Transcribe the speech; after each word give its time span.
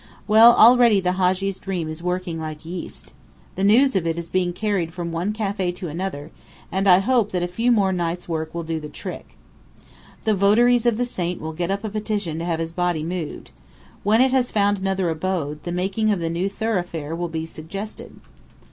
Well, 0.27 0.55
already 0.55 0.99
the 0.99 1.11
Hadji's 1.11 1.59
dream 1.59 1.87
is 1.87 2.01
working 2.01 2.39
like 2.39 2.65
yeast. 2.65 3.13
The 3.53 3.63
news 3.63 3.95
of 3.95 4.07
it 4.07 4.17
is 4.17 4.31
being 4.31 4.51
carried 4.51 4.95
from 4.95 5.11
one 5.11 5.31
café 5.31 5.75
to 5.75 5.89
another; 5.89 6.31
and 6.71 6.89
I 6.89 6.97
hope 6.97 7.31
that 7.33 7.43
a 7.43 7.47
few 7.47 7.71
more 7.71 7.93
nights' 7.93 8.27
work 8.27 8.55
will 8.55 8.63
do 8.63 8.79
the 8.79 8.89
trick. 8.89 9.37
The 10.23 10.33
votaries 10.33 10.87
of 10.87 10.97
the 10.97 11.05
saint 11.05 11.39
will 11.39 11.53
get 11.53 11.69
up 11.69 11.83
a 11.83 11.89
petition 11.89 12.39
to 12.39 12.45
have 12.45 12.59
his 12.59 12.71
body 12.71 13.03
moved. 13.03 13.51
When 14.01 14.21
it 14.21 14.31
has 14.31 14.49
found 14.49 14.79
another 14.79 15.07
abode, 15.11 15.61
the 15.65 15.71
making 15.71 16.09
of 16.09 16.19
the 16.19 16.31
new 16.31 16.49
thoroughfare 16.49 17.15
will 17.15 17.29
be 17.29 17.45
suggested." 17.45 18.19